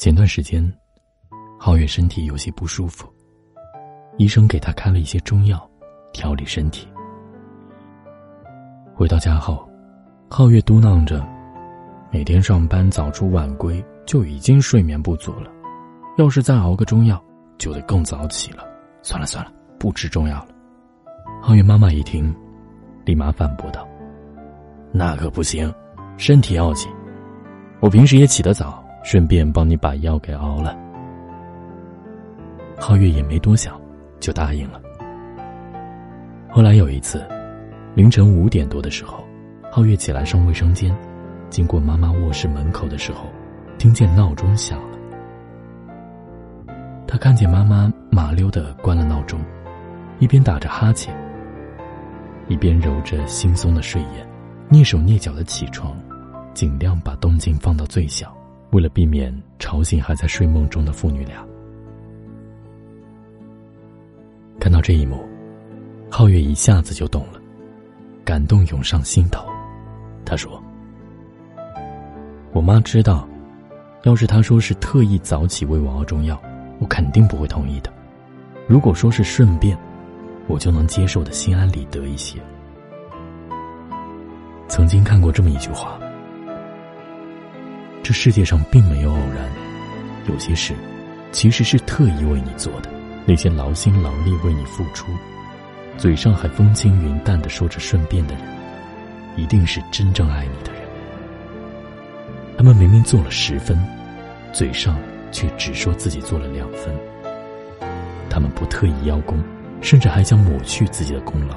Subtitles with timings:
[0.00, 0.66] 前段时间，
[1.60, 3.06] 皓月身体有些不舒服，
[4.16, 5.70] 医生给他开了一些中药，
[6.10, 6.88] 调理身体。
[8.94, 9.68] 回到家后，
[10.30, 11.22] 皓月嘟囔着
[12.10, 15.50] ：“每天上班早出晚归，就已经睡眠不足了，
[16.16, 17.22] 要是再熬个中药，
[17.58, 18.64] 就得更早起了。
[19.02, 20.48] 算了算了，不吃中药了。”
[21.44, 22.34] 皓月妈妈一听，
[23.04, 23.86] 立马反驳道
[24.92, 25.70] ：“那可不行，
[26.16, 26.90] 身体要紧。
[27.80, 30.76] 我平时也起得早。”顺便帮你把药给熬了。
[32.78, 33.78] 皓月也没多想，
[34.20, 34.80] 就答应了。
[36.48, 37.24] 后来有一次，
[37.94, 39.24] 凌晨五点多的时候，
[39.72, 40.96] 皓月起来上卫生间，
[41.48, 43.26] 经过妈妈卧室门口的时候，
[43.78, 44.98] 听见闹钟响了。
[47.06, 49.40] 他看见妈妈麻溜的关了闹钟，
[50.18, 51.14] 一边打着哈欠，
[52.48, 54.26] 一边揉着惺忪的睡眼，
[54.70, 55.96] 蹑手蹑脚的起床，
[56.54, 58.34] 尽量把动静放到最小。
[58.70, 61.44] 为了避免吵醒还在睡梦中的父女俩，
[64.60, 65.26] 看到这一幕，
[66.08, 67.40] 皓月一下子就懂了，
[68.24, 69.44] 感动涌上心头。
[70.24, 70.62] 他说
[72.54, 73.28] ：“我妈知道，
[74.04, 76.40] 要是她说是特意早起为我熬中药，
[76.78, 77.92] 我肯定不会同意的。
[78.68, 79.76] 如果说是顺便，
[80.46, 82.38] 我就能接受的心安理得一些。”
[84.68, 85.98] 曾经看过这么一句话。
[88.10, 89.48] 这世界上并没有偶然，
[90.26, 90.74] 有些事
[91.30, 92.90] 其实是特意为你做的。
[93.24, 95.12] 那些劳心劳力为你付出，
[95.96, 98.42] 嘴上还风轻云淡的说着顺便的人，
[99.36, 100.82] 一定是真正爱你的人。
[102.58, 103.80] 他们明明做了十分，
[104.52, 104.98] 嘴上
[105.30, 106.92] 却只说自己做了两分。
[108.28, 109.40] 他们不特意邀功，
[109.80, 111.54] 甚至还想抹去自己的功劳，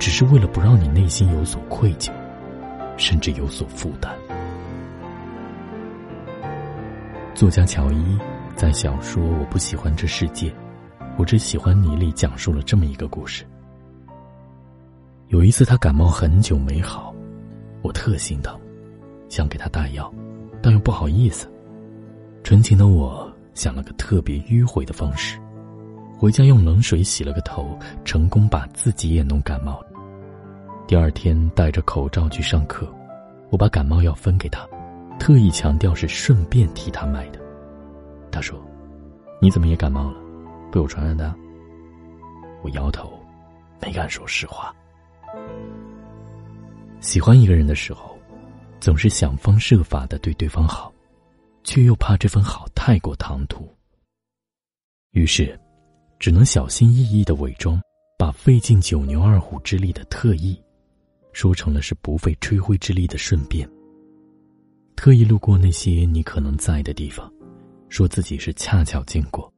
[0.00, 2.10] 只是为了不让你内心有所愧疚，
[2.96, 4.12] 甚至有所负担。
[7.38, 8.18] 作家乔伊
[8.56, 10.52] 在小说《我不喜欢这世界，
[11.16, 13.44] 我只喜欢你》里讲述了这么一个故事。
[15.28, 17.14] 有一次他感冒很久没好，
[17.80, 18.58] 我特心疼，
[19.28, 20.12] 想给他带药，
[20.60, 21.48] 但又不好意思。
[22.42, 25.38] 纯情的我想了个特别迂回的方式，
[26.18, 29.86] 回家用冷水洗了个头，成功把自己也弄感冒了。
[30.88, 32.92] 第二天戴着口罩去上课，
[33.48, 34.66] 我把感冒药分给他。
[35.18, 37.40] 特意强调是顺便替他买的。
[38.30, 38.60] 他说
[39.40, 40.20] ：“你怎么也感冒了？
[40.70, 41.34] 被我传染的？”
[42.62, 43.12] 我摇头，
[43.80, 44.74] 没敢说实话。
[47.00, 48.18] 喜欢一个人的时候，
[48.80, 50.92] 总是想方设法的对对方好，
[51.62, 53.68] 却又怕这份好太过唐突。
[55.12, 55.58] 于是，
[56.18, 57.80] 只能小心翼翼的伪装，
[58.18, 60.60] 把费尽九牛二虎之力的特意，
[61.32, 63.68] 说成了是不费吹灰之力的顺便。
[64.98, 67.32] 特意路过那些你可能在的地方，
[67.88, 69.48] 说自己是恰巧经过；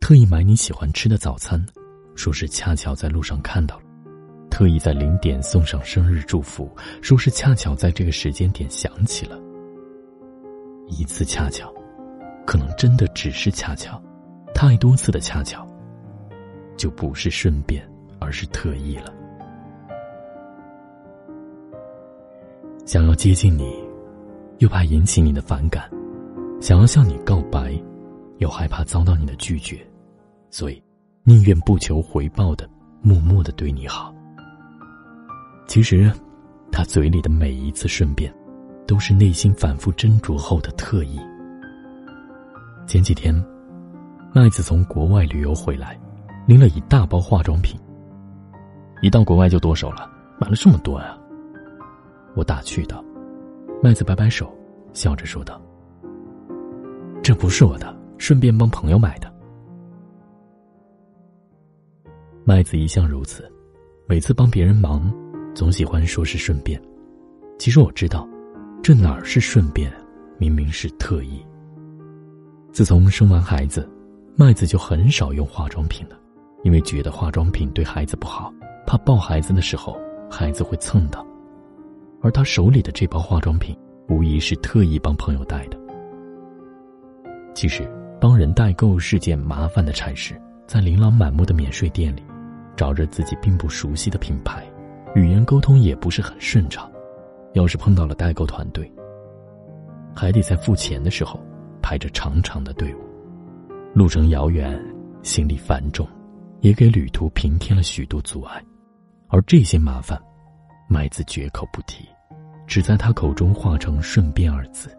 [0.00, 1.62] 特意买你喜欢吃的早餐，
[2.14, 3.84] 说是恰巧在路上看到了；
[4.50, 9.38] 特意在零点送上生日祝福，说是恰巧在这个时间点想起了。
[10.88, 11.70] 一次恰巧，
[12.46, 14.00] 可能真的只是恰巧；
[14.54, 15.68] 太多次的恰巧，
[16.78, 17.86] 就不是顺便，
[18.18, 19.12] 而是特意了。
[22.86, 23.83] 想要接近你。
[24.58, 25.90] 又怕引起你的反感，
[26.60, 27.72] 想要向你告白，
[28.38, 29.84] 又害怕遭到你的拒绝，
[30.50, 30.82] 所以
[31.24, 32.68] 宁愿不求回报的
[33.02, 34.14] 默默的对你好。
[35.66, 36.10] 其实，
[36.70, 38.32] 他嘴里的每一次顺便，
[38.86, 41.18] 都是内心反复斟酌后的特意。
[42.86, 43.34] 前几天，
[44.32, 45.98] 麦子从国外旅游回来，
[46.46, 47.80] 拎了一大包化妆品。
[49.02, 51.18] 一到国外就剁手了，买了这么多呀？
[52.36, 53.02] 我打趣道。
[53.82, 54.50] 麦子摆摆手，
[54.92, 55.60] 笑着说道
[57.22, 59.32] ：“这不是我的，顺便帮朋友买的。”
[62.44, 63.50] 麦子一向如此，
[64.06, 65.12] 每次帮别人忙，
[65.54, 66.80] 总喜欢说是顺便。
[67.58, 68.26] 其实我知道，
[68.82, 69.92] 这哪儿是顺便，
[70.38, 71.44] 明明是特意。
[72.72, 73.88] 自从生完孩子，
[74.34, 76.18] 麦子就很少用化妆品了，
[76.62, 78.52] 因为觉得化妆品对孩子不好，
[78.86, 79.96] 怕抱孩子的时候
[80.30, 81.24] 孩子会蹭到。
[82.24, 83.76] 而他手里的这包化妆品，
[84.08, 85.78] 无疑是特意帮朋友带的。
[87.54, 87.86] 其实，
[88.18, 92.22] 帮人代购是件麻烦的差事，在琳琅满目的免税店里，
[92.76, 94.64] 找着自己并不熟悉的品牌，
[95.14, 96.90] 语言沟通也不是很顺畅。
[97.52, 98.90] 要是碰到了代购团队，
[100.16, 101.38] 还得在付钱的时候
[101.82, 102.98] 排着长长的队伍，
[103.92, 104.82] 路程遥远，
[105.22, 106.08] 行李繁重，
[106.62, 108.64] 也给旅途平添了许多阻碍。
[109.28, 110.18] 而这些麻烦，
[110.88, 112.02] 麦子绝口不提。
[112.66, 114.90] 只在他口中化成“顺便”二字。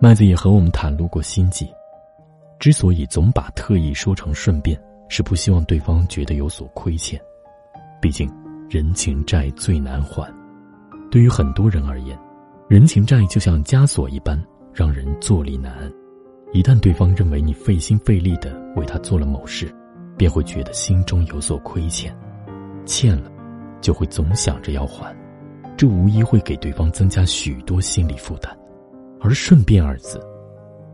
[0.00, 1.72] 麦子也和我们袒露过心迹。
[2.58, 7.20] 之所以总把特意说成顺便，是不希望对方觉得有所亏欠。
[8.00, 8.28] 毕竟，
[8.68, 10.28] 人情债最难还。
[11.10, 12.18] 对于很多人而言，
[12.68, 14.40] 人情债就像枷锁一般，
[14.72, 15.92] 让人坐立难安。
[16.52, 19.72] 一旦对方认为你费心费力的为他做了某事，
[20.16, 22.12] 便会觉得心中有所亏欠，
[22.84, 23.30] 欠了，
[23.80, 25.14] 就会总想着要还，
[25.78, 28.52] 这无疑会给对方增加许多心理负担。
[29.20, 30.20] 而“顺便”二字，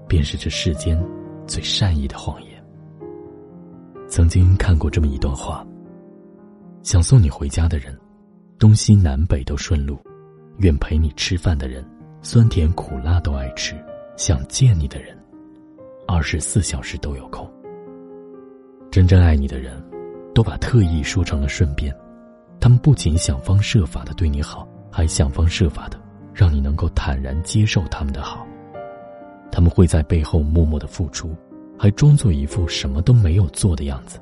[0.07, 1.03] 便是这世间
[1.47, 2.51] 最善意的谎言。
[4.09, 5.67] 曾经看过这么一段话：
[6.83, 7.99] 想送你回家的人，
[8.59, 9.97] 东西南北都顺路；
[10.59, 11.83] 愿陪你吃饭的人，
[12.21, 13.75] 酸甜苦辣都爱吃；
[14.19, 15.17] 想见你的人，
[16.07, 17.51] 二十四小时都有空。
[18.91, 19.83] 真正爱你的人，
[20.35, 21.91] 都把特意说成了顺便。
[22.61, 24.67] 他们不仅想方设法的对你好，
[24.97, 26.01] 还想方设法的
[26.33, 28.47] 让你能够坦然接受他们的好。
[29.51, 31.35] 他们会在背后默默的付出，
[31.77, 34.21] 还装作一副什么都没有做的样子。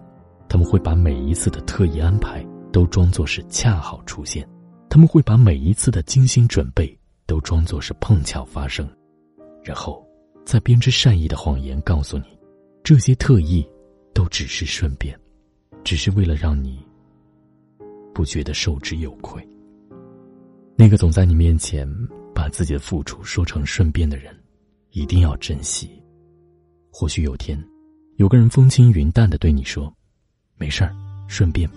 [0.49, 2.43] 他们会把每一次的特意安排
[2.73, 4.49] 都装作是恰好出现，
[4.89, 8.89] 他们会把每一次的精心准备都装作是碰巧发生，
[9.63, 10.03] 然后
[10.43, 12.25] 再编织善意的谎言告诉你，
[12.83, 13.69] 这些特意。
[14.15, 15.19] 都只是顺便，
[15.83, 16.79] 只是为了让你
[18.13, 19.43] 不觉得受之有愧。
[20.83, 21.89] 那个总在你面前
[22.35, 24.37] 把自己的付出说成顺便的人，
[24.91, 25.89] 一定要珍惜。
[26.91, 27.57] 或许有天，
[28.17, 29.95] 有个人风轻云淡的对你说
[30.59, 30.93] ：“没事儿，
[31.29, 31.71] 顺便。”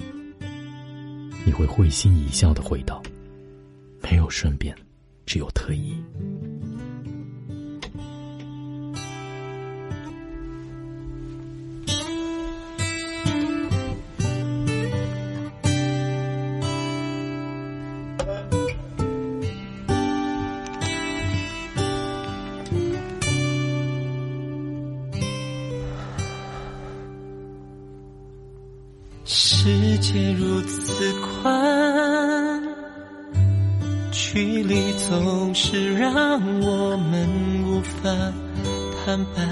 [1.46, 3.00] 你会会心一笑的回道
[4.02, 4.76] ：“没有顺便，
[5.28, 5.96] 只有特意。”
[30.16, 32.64] 界如此宽，
[34.14, 37.28] 距离总是让我们
[37.66, 38.10] 无法
[39.04, 39.44] 坦白。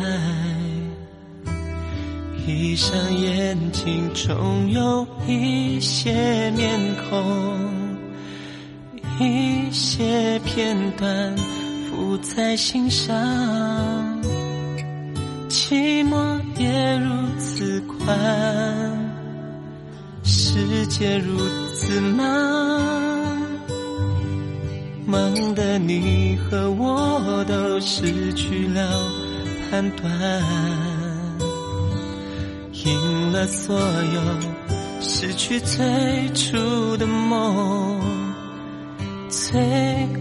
[2.46, 6.80] 闭上眼睛，总有一些面
[7.10, 7.70] 孔，
[9.20, 11.36] 一些片段
[11.90, 13.14] 浮在心上。
[15.50, 19.03] 寂寞也如此宽。
[20.54, 21.36] 世界如
[21.74, 22.22] 此忙，
[25.04, 28.88] 忙的你和我都失去了
[29.72, 30.44] 判断，
[32.74, 34.22] 赢了所有，
[35.02, 35.84] 失去最
[36.36, 38.00] 初的梦，
[39.30, 39.60] 最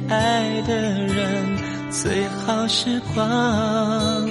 [0.08, 1.58] 爱的人，
[1.90, 4.26] 最好时光，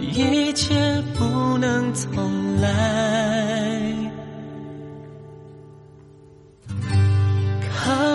[0.00, 3.31] 一切不能重来。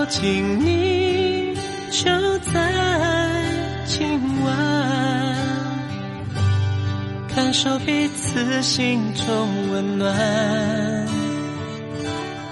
[0.09, 1.53] 请你
[1.91, 3.41] 就在
[3.85, 5.35] 今晚，
[7.35, 10.15] 感受彼此心中温暖。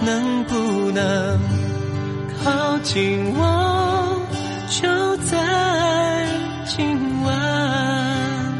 [0.02, 1.40] 能不能
[2.44, 4.22] 靠近我？
[4.69, 6.28] 就在
[6.66, 8.54] 今晚，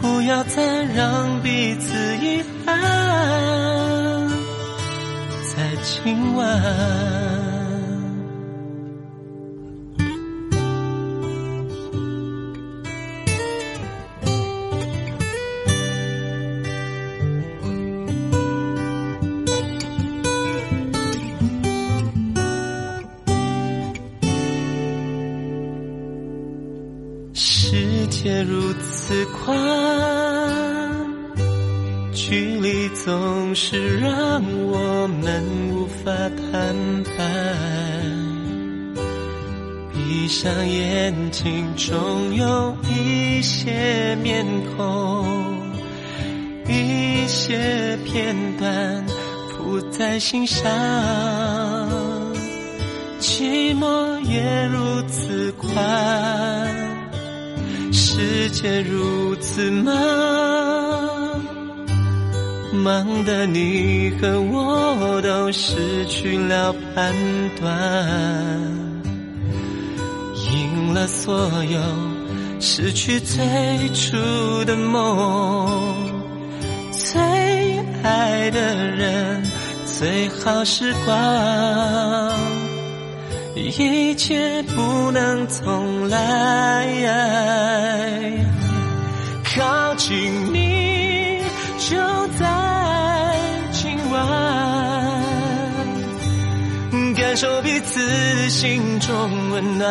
[0.00, 4.11] 不要再让彼此遗憾。
[5.54, 6.46] 在今晚。
[27.34, 29.56] 世界如此宽，
[32.14, 37.12] 距离总是让我们无法坦白。
[39.92, 45.26] 闭上眼睛，总有一些面孔，
[46.68, 49.04] 一些片段
[49.48, 50.70] 浮在心上。
[53.18, 55.70] 寂寞也如此宽。
[57.92, 59.94] 世界如此慢，
[62.72, 67.14] 忙的你和我都失去了判
[67.60, 67.70] 断，
[70.50, 71.78] 赢了所有，
[72.60, 73.44] 失去最
[73.90, 74.16] 初
[74.64, 76.10] 的梦，
[76.92, 77.20] 最
[78.02, 79.42] 爱的人，
[79.84, 82.32] 最好时光，
[83.54, 86.88] 一切不能重来。
[89.54, 90.32] 靠近
[99.52, 99.86] 温暖。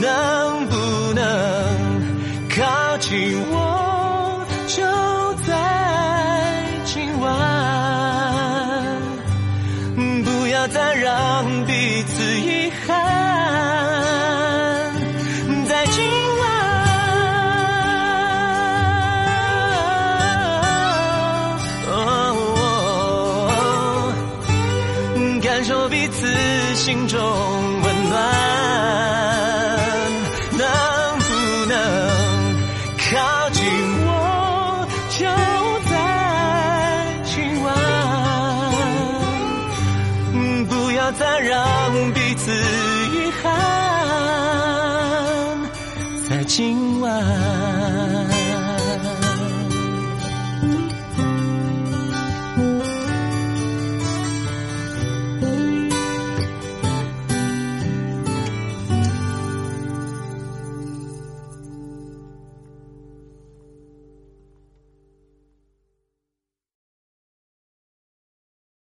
[0.00, 0.74] 能不
[1.12, 1.22] 能
[2.48, 4.82] 靠近我，就
[5.44, 5.52] 在
[6.86, 7.24] 今晚，
[10.24, 12.94] 不要再让彼此遗憾，
[26.74, 27.18] 心中
[27.82, 28.55] 温暖，